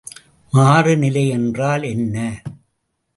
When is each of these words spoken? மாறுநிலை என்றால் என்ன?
மாறுநிலை 0.53 1.27
என்றால் 1.27 1.83
என்ன? 1.83 2.17